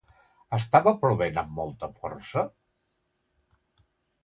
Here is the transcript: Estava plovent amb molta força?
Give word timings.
Estava 0.57 0.93
plovent 1.03 1.37
amb 1.41 1.51
molta 1.59 1.91
força? 1.99 2.47